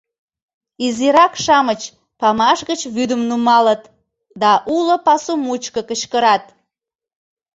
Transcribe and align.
Изирак-шамыч 0.85 1.81
памаш 2.19 2.59
гыч 2.69 2.81
вӱдым 2.95 3.21
нумалыт 3.29 3.81
да 4.41 4.51
уло 4.75 4.95
пасу 5.05 5.33
мучко 5.45 5.81
кычкырат: 5.89 6.43